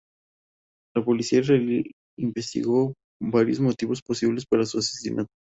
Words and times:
La 0.95 1.05
policía 1.05 1.41
israelí 1.41 1.91
investigó 2.17 2.95
varios 3.21 3.59
motivos 3.59 4.01
posibles 4.01 4.47
para 4.47 4.65
su 4.65 4.79
asesinato. 4.79 5.27